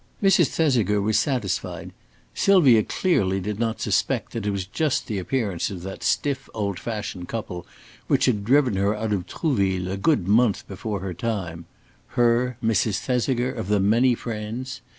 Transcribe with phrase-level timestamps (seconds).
[0.23, 0.47] Mrs.
[0.47, 1.91] Thesiger was satisfied.
[2.33, 6.79] Sylvia clearly did not suspect that it was just the appearance of that stiff, old
[6.79, 7.67] fashioned couple
[8.07, 11.65] which had driven her out of Trouville a good month before her time
[12.17, 12.97] her, Mrs.
[12.97, 14.81] Thesiger of the many friends.